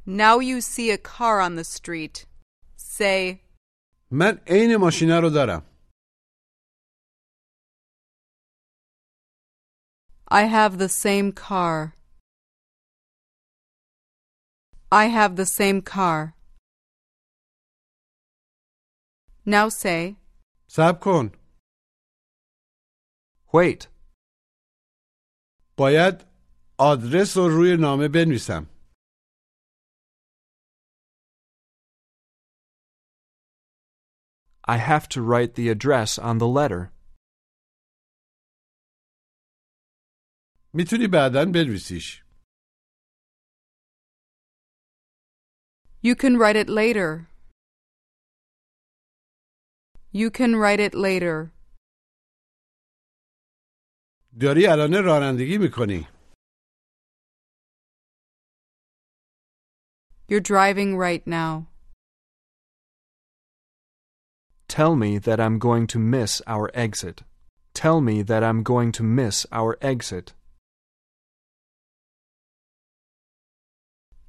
Now 0.06 0.40
you 0.40 0.60
see 0.60 0.90
a 0.90 0.98
car 0.98 1.40
on 1.40 1.54
the 1.56 1.64
street. 1.64 2.26
Say, 2.76 3.40
من 4.10 4.40
عین 4.46 4.76
ماشینه 4.76 5.20
رو 5.20 5.30
دارم. 5.30 5.62
I 10.28 10.44
have 10.44 10.78
the 10.78 10.88
same 10.88 11.32
car. 11.32 11.94
I 14.90 15.06
have 15.06 15.36
the 15.36 15.46
same 15.46 15.80
car. 15.80 16.34
Now 19.46 19.68
say, 19.68 20.16
صبر 20.68 20.98
کن. 20.98 21.30
Wait. 23.52 23.88
باید 25.76 26.14
آدرس 26.78 27.36
رو 27.36 27.48
روی 27.48 27.76
نامه 27.80 28.08
بنویسم. 28.08 28.66
I 34.68 34.76
have 34.76 35.08
to 35.08 35.20
write 35.22 35.54
the 35.54 35.68
address 35.68 36.18
on 36.18 36.38
the 36.38 36.46
letter. 36.46 36.92
میتونی 40.74 41.08
بعدا 41.08 41.44
بنویسیش. 41.44 42.24
You 46.06 46.14
can 46.16 46.36
write 46.36 46.56
it 46.56 46.68
later. 46.68 47.28
You 50.10 50.30
can 50.30 50.56
write 50.56 50.80
it 50.80 50.94
later. 50.94 51.52
داری 54.40 54.66
الان 54.66 55.04
رانندگی 55.04 55.58
میکنی. 55.58 56.06
You're 60.28 60.40
driving 60.40 60.96
right 60.96 61.26
now. 61.26 61.66
Tell 64.68 64.96
me 64.96 65.18
that 65.18 65.38
I'm 65.38 65.58
going 65.58 65.86
to 65.88 65.98
miss 65.98 66.40
our 66.46 66.70
exit. 66.72 67.22
Tell 67.74 68.00
me 68.00 68.22
that 68.22 68.42
I'm 68.42 68.62
going 68.62 68.90
to 68.92 69.02
miss 69.02 69.46
our 69.52 69.76
exit. 69.82 70.32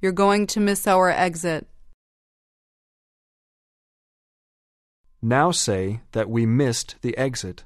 You're 0.00 0.12
going 0.12 0.46
to 0.48 0.60
miss 0.60 0.86
our 0.86 1.10
exit. 1.10 1.66
Now 5.22 5.50
say 5.52 6.00
that 6.12 6.28
we 6.28 6.42
missed 6.46 6.96
the 7.00 7.16
exit. 7.16 7.64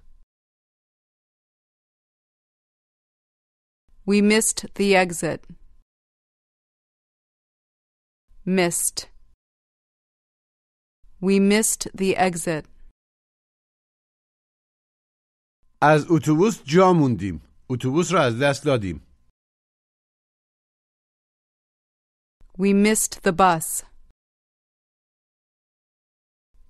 We 4.06 4.22
missed 4.22 4.66
the 4.76 4.94
exit. 4.94 5.40
Missed. 8.44 9.08
We 11.20 11.40
missed 11.40 11.88
the 11.94 12.16
exit. 12.16 12.64
از 15.82 16.06
اتوبوس 16.10 16.62
جا 16.64 16.92
موندیم. 16.92 17.42
اتوبوس 17.70 18.12
رو 18.12 18.18
از 18.18 18.38
دست 18.42 18.64
دادیم. 18.64 19.06
We 22.58 22.72
missed 22.72 23.22
the 23.22 23.32
bus. 23.32 23.84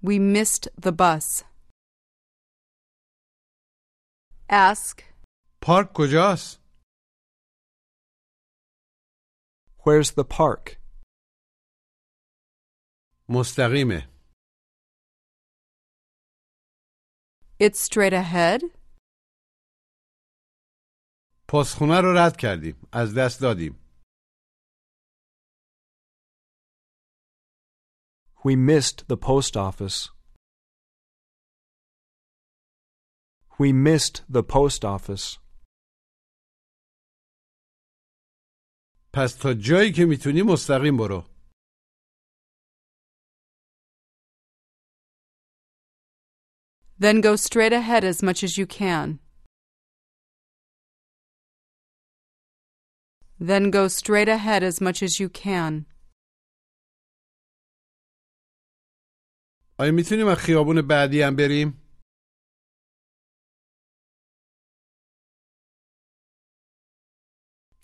We 0.02 0.18
missed 0.18 0.68
the 0.76 0.92
bus. 0.92 1.44
Ask, 4.50 5.02
پارک 5.62 5.92
کجاست؟ 5.94 6.60
Where's 9.78 10.10
the 10.10 10.24
park? 10.24 10.76
مستقیمه. 13.28 14.08
it's 17.60 17.80
straight 17.80 18.12
ahead? 18.12 18.62
پستخونه 21.48 22.00
رو 22.00 22.14
رد 22.16 22.36
کردیم. 22.36 22.88
از 22.92 23.14
دست 23.14 23.40
دادیم. 23.40 23.81
We 28.44 28.56
missed 28.56 29.08
the 29.08 29.16
post 29.16 29.56
office. 29.56 30.10
We 33.58 33.72
missed 33.72 34.22
the 34.28 34.42
post 34.42 34.84
office. 34.84 35.38
پس 39.12 39.34
تا 39.34 39.54
جایی 39.54 39.92
که 39.92 40.04
میتونی 40.04 40.42
مستقیم 40.42 40.96
برو. 40.96 41.24
Then 47.00 47.20
go 47.20 47.36
straight 47.36 47.72
ahead 47.72 48.04
as 48.04 48.22
much 48.22 48.42
as 48.42 48.58
you 48.58 48.66
can. 48.66 49.20
Then 53.40 53.70
go 53.70 53.86
straight 53.88 54.28
ahead 54.28 54.62
as 54.64 54.80
much 54.80 55.02
as 55.02 55.20
you 55.20 55.28
can. 55.28 55.86
آیا 59.79 59.91
می‌تونیم 59.91 60.27
از 60.27 60.37
خیابون 60.37 60.81
بعدی 60.81 61.21
هم 61.21 61.35
بریم؟ 61.35 61.79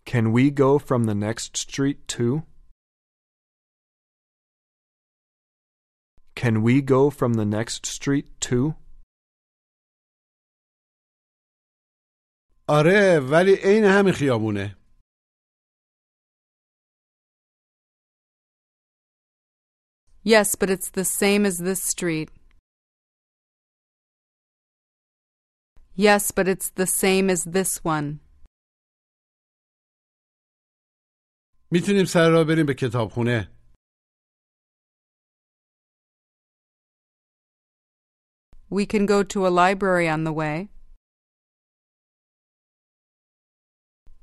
Can 0.05 0.31
we 0.33 0.49
go 0.49 0.79
from 0.79 1.03
the 1.03 1.13
next 1.13 1.55
street 1.55 2.07
too? 2.07 2.43
Can 6.35 6.63
we 6.63 6.81
go 6.81 7.09
from 7.09 7.33
the 7.33 7.45
next 7.45 7.85
street 7.85 8.27
too? 8.39 8.75
آره 12.67 13.19
ولی 13.31 13.55
عین 13.63 13.83
همین 13.83 14.13
خیابونه. 14.13 14.78
Yes, 20.22 20.54
but 20.54 20.70
it's 20.70 20.90
the 20.90 21.04
same 21.04 21.44
as 21.44 21.58
this 21.58 21.82
street. 21.82 22.30
Yes, 25.94 26.30
but 26.30 26.48
it's 26.48 26.70
the 26.70 26.86
same 26.86 27.30
as 27.30 27.44
this 27.44 27.84
one. 27.84 28.20
میتونیم 31.70 32.04
سر 32.04 32.30
راه 32.30 32.44
بریم 32.44 32.66
به 32.66 32.74
کتابخونه. 32.74 33.50
We 38.70 38.86
can 38.86 39.06
go 39.06 39.22
to 39.22 39.46
a 39.46 39.52
library 39.62 40.08
on 40.08 40.24
the 40.24 40.32
way. 40.32 40.68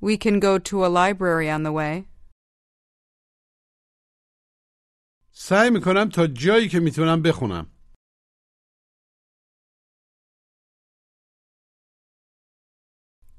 We 0.02 0.18
can 0.18 0.40
go 0.40 0.58
to 0.58 0.84
a 0.84 0.90
library 0.90 1.50
on 1.50 1.64
the 1.64 1.72
way. 1.72 2.08
سعی 5.36 5.70
میکنم 5.70 6.10
تا 6.10 6.28
جایی 6.28 6.70
که 6.70 6.80
میتونم 6.80 7.22
بخونم 7.22 7.72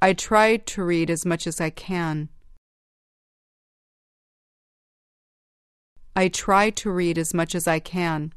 I 0.03 0.15
try 0.15 0.57
to 0.57 0.83
read 0.83 1.11
as 1.11 1.25
much 1.25 1.47
as 1.47 1.61
I 1.61 1.71
can. 1.71 2.29
I 6.17 6.27
try 6.29 6.71
to 6.71 6.91
read 6.91 7.19
as 7.19 7.33
much 7.33 7.55
as 7.55 7.69
I 7.69 7.79
can. 7.79 8.33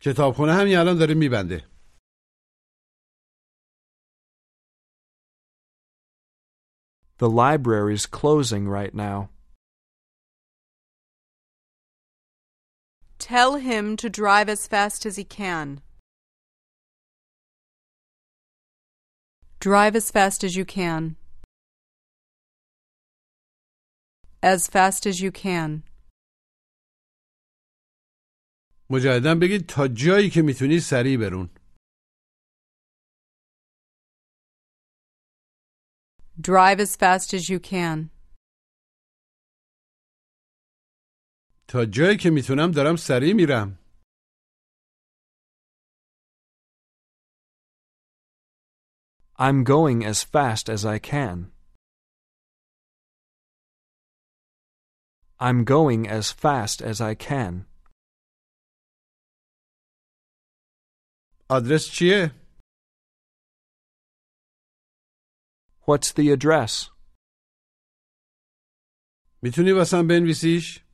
کتابخونه 0.00 0.52
همین 0.52 0.76
الان 0.76 0.98
داره 0.98 1.14
میبنده 1.14 1.68
The 7.18 7.28
library's 7.28 8.06
closing 8.06 8.66
right 8.68 8.94
now. 8.94 9.28
Tell 13.18 13.56
him 13.56 13.96
to 13.96 14.10
drive 14.10 14.48
as 14.50 14.66
fast 14.66 15.06
as 15.06 15.16
he 15.16 15.24
can. 15.24 15.80
Drive 19.60 19.96
as 19.96 20.10
fast 20.10 20.44
as 20.44 20.56
you 20.56 20.66
can. 20.66 21.16
As 24.42 24.68
fast 24.68 25.06
as 25.06 25.22
you 25.22 25.32
can. 25.32 25.82
مجددا 28.90 29.34
بگید 29.34 29.66
تا 29.68 29.88
جایی 29.88 30.30
که 30.30 30.42
میتونی 30.42 30.80
سریع 30.80 31.18
برون 31.18 31.50
Drive 36.40 36.80
as 36.80 36.96
fast 36.96 37.32
as 37.32 37.48
you 37.48 37.58
can. 37.58 38.10
تا 41.69 41.85
جایی 41.85 42.17
که 42.17 42.29
می‌تونم 42.29 42.71
دارم 42.71 42.95
سریع 42.95 43.33
میرم 43.33 43.79
I'm 49.47 49.63
going 49.63 50.03
as 50.03 50.23
fast 50.23 50.65
as 50.75 50.83
I 50.95 50.97
can. 50.99 51.37
I'm 55.39 55.63
going 55.63 56.01
as 56.19 56.31
fast 56.31 56.81
as 56.81 56.99
I 57.01 57.13
can. 57.15 57.65
آدرس 61.49 61.89
چیه؟ 61.91 62.31
What's 65.87 66.11
the 66.13 66.31
address? 66.31 66.89
می‌تونی 69.41 69.71
واسم 69.71 70.07
بنویسیش؟ 70.07 70.88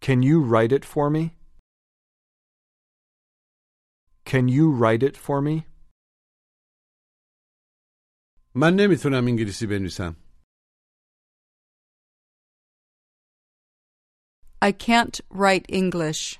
Can 0.00 0.22
you 0.22 0.36
write 0.40 0.72
it 0.78 0.84
for 0.84 1.10
me? 1.10 1.24
Can 4.24 4.48
you 4.48 4.70
write 4.80 5.02
it 5.02 5.16
for 5.16 5.40
me? 5.40 5.64
من 8.54 8.74
نمیتونم 8.76 9.26
انگلیسی 9.26 9.66
بنویسم 9.66 10.16
I 14.62 14.72
can't 14.72 15.20
write 15.30 15.66
English. 15.68 16.38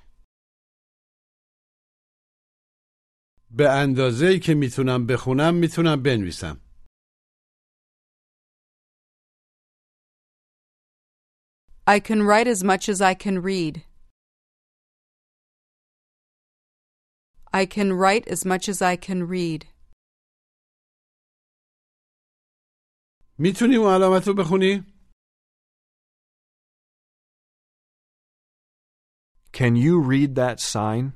به 3.51 3.70
اندازه‌ای 3.70 4.40
که 4.40 4.55
میتونم 4.55 5.07
بخونم 5.07 5.55
میتونم 5.55 6.03
بنویسم 6.03 6.61
I 11.87 12.01
can 12.01 12.22
write 12.22 12.49
as 12.49 12.64
much 12.64 12.88
as 12.88 13.01
I 13.01 13.14
can 13.14 13.40
read. 13.42 13.85
I 17.53 17.64
can 17.64 17.92
write 17.92 18.27
as 18.29 18.44
much 18.44 18.68
as 18.68 18.83
I 18.83 18.96
can 18.96 19.27
read. 19.29 19.66
میتونی 23.38 23.77
اون 23.77 23.94
علامت 23.94 24.29
رو 24.29 24.35
بخونی؟ 24.35 24.85
Can 29.53 29.75
you 29.77 30.01
read 30.01 30.35
that 30.35 30.61
sign? 30.61 31.12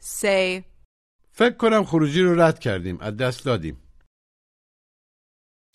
Say, 0.00 0.64
فکر 1.30 1.56
کنم 1.56 1.84
خروجی 1.84 2.22
رو 2.22 2.40
رد 2.40 2.58
کردیم 2.58 3.00
از 3.00 3.16
دست 3.16 3.44
دادیم 3.44 3.82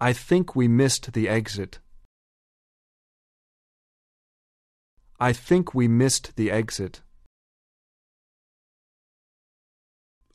I 0.00 0.12
think 0.12 0.56
we 0.56 0.66
missed 0.68 1.12
the 1.12 1.28
exit. 1.28 1.80
I 5.28 5.32
think 5.32 5.74
we 5.74 5.88
missed 5.88 6.36
the 6.36 6.50
exit. 6.50 7.02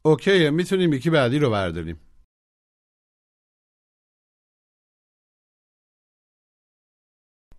اوکی 0.05 0.49
میتونیم 0.49 0.93
یکی 0.93 1.09
بعدی 1.09 1.39
رو 1.39 1.49
برداریم 1.49 1.99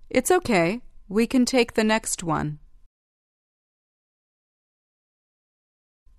It's 0.09 0.31
okay. 0.31 0.81
We 1.09 1.27
can 1.27 1.45
take 1.45 1.75
the 1.75 1.85
next 1.85 2.23
one. 2.23 2.59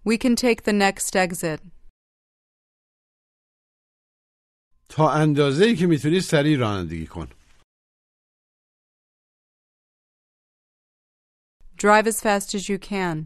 We 0.03 0.17
can 0.17 0.35
take 0.35 0.63
the 0.63 0.73
next 0.73 1.15
exit. 1.15 1.61
تا 4.92 5.10
اندازه‌ای 5.10 5.76
که 5.76 5.86
می‌تونی 5.86 6.20
سریع 6.20 6.58
رانندگی 6.58 7.06
کن 7.06 7.28
Drive 11.76 12.06
as 12.06 12.20
fast 12.20 12.54
as 12.54 12.68
you 12.68 12.78
can. 12.78 13.16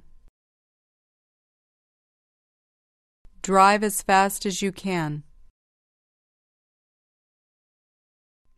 Drive 3.43 3.83
as 3.91 3.97
fast 4.03 4.47
as 4.47 4.63
you 4.63 4.73
can. 4.73 5.23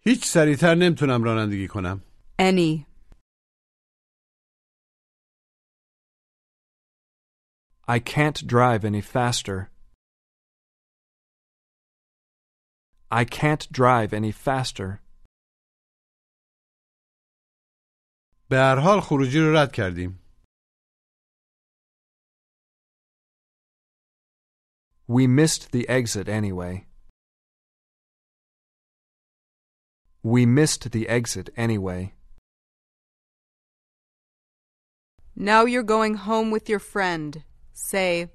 هیچ 0.01 0.25
سریعتر 0.25 0.75
نمی‌تونم 0.75 1.25
رانندگی 1.25 1.69
کنم 1.69 2.02
Any. 2.38 2.87
I 7.88 7.98
can't 7.98 8.46
drive 8.46 8.85
any 8.85 9.00
faster. 9.00 9.77
I 13.12 13.25
can't 13.25 13.71
drive 13.71 14.13
any 14.13 14.31
faster. 14.31 15.00
به 18.50 18.56
هر 18.60 18.79
حال 18.79 19.02
خروجی 19.02 19.40
رو 19.40 19.56
رد 19.56 19.71
کردیم 19.71 20.19
We 25.08 25.27
missed 25.27 25.71
the 25.71 25.88
exit 25.90 26.29
anyway. 26.29 26.86
We 30.23 30.46
missed 30.46 30.92
the 30.92 31.10
exit 31.10 31.50
anyway. 31.58 32.13
Now 35.36 35.65
you're 35.65 35.84
going 35.84 36.15
home 36.15 36.50
with 36.52 36.69
your 36.69 36.79
friend. 36.79 37.44
Say, 37.73 38.29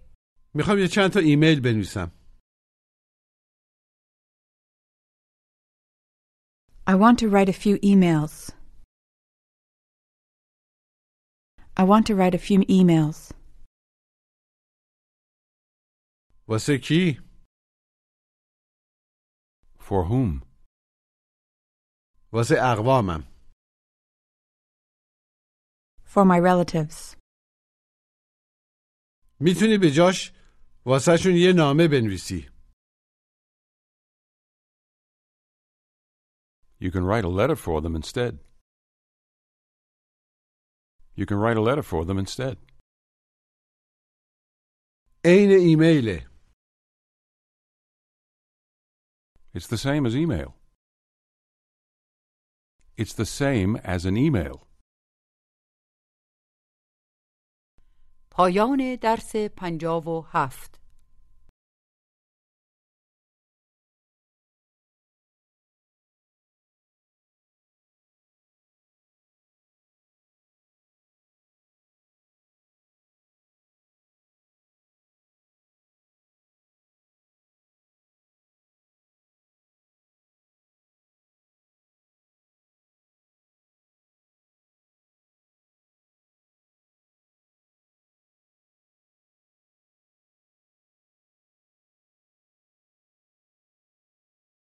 میخوام 0.55 0.78
یه 0.78 0.88
چند 0.88 1.11
تا 1.11 1.20
ایمیل 1.20 1.61
بنویسم 1.61 2.12
I 6.86 6.94
want 6.94 7.18
to 7.20 7.28
write 7.28 7.49
a 7.49 7.53
few 7.53 7.76
emails. 7.78 8.51
I 11.76 11.84
want 11.84 12.07
to 12.07 12.14
write 12.14 12.34
a 12.34 12.38
few 12.38 12.61
emails. 12.68 13.32
واسه 16.49 16.78
کی؟ 16.78 17.20
For 19.78 20.05
whom? 20.05 20.42
واسه 22.32 22.57
اقوامم 22.61 23.24
For 26.05 26.24
my 26.24 26.38
relatives. 26.40 27.16
میتونی 29.40 29.78
به 29.80 29.90
جاش 29.90 30.32
واسهشون 30.86 31.34
یه 31.36 31.53
نامه 31.57 31.88
بنویسی 31.88 32.49
You 36.82 36.90
can 36.90 37.05
write 37.05 37.24
a 37.24 37.28
letter 37.28 37.57
for 37.57 37.80
them 37.80 37.94
instead. 37.96 38.38
You 41.14 41.26
can 41.26 41.38
write 41.38 41.57
a 41.57 41.61
letter 41.61 41.82
for 41.82 42.05
them 42.05 42.18
instead. 42.18 42.57
عین 45.24 45.51
ایمیله 45.51 46.28
It's 49.55 49.66
the 49.66 49.78
same 49.78 50.07
as 50.07 50.14
email. 50.14 50.55
It's 52.96 53.14
the 53.14 53.26
same 53.26 53.76
as 53.76 54.05
an 54.05 54.16
email. 54.16 54.68
پایان 58.30 58.99
درس 59.03 59.36
پنجاب 59.36 60.07
و 60.09 60.26
هفت 60.28 60.80